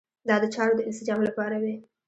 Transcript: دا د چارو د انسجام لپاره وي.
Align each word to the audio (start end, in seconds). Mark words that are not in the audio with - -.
دا 0.27 0.35
د 0.43 0.45
چارو 0.55 0.77
د 0.77 0.81
انسجام 0.89 1.19
لپاره 1.27 1.55
وي. 1.63 1.75